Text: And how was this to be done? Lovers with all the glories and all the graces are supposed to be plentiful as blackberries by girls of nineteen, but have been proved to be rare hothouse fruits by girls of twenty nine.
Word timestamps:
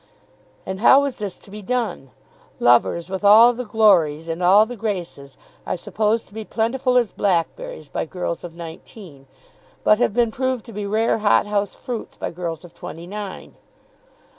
And 0.65 0.79
how 0.79 1.03
was 1.03 1.17
this 1.17 1.37
to 1.37 1.51
be 1.51 1.61
done? 1.61 2.09
Lovers 2.59 3.07
with 3.07 3.23
all 3.23 3.53
the 3.53 3.65
glories 3.65 4.27
and 4.27 4.41
all 4.41 4.65
the 4.65 4.75
graces 4.75 5.37
are 5.63 5.77
supposed 5.77 6.27
to 6.27 6.33
be 6.33 6.43
plentiful 6.43 6.97
as 6.97 7.11
blackberries 7.11 7.87
by 7.87 8.05
girls 8.05 8.43
of 8.43 8.55
nineteen, 8.55 9.27
but 9.83 9.99
have 9.99 10.15
been 10.15 10.31
proved 10.31 10.65
to 10.65 10.73
be 10.73 10.87
rare 10.87 11.19
hothouse 11.19 11.75
fruits 11.75 12.17
by 12.17 12.31
girls 12.31 12.65
of 12.65 12.73
twenty 12.73 13.05
nine. 13.05 13.57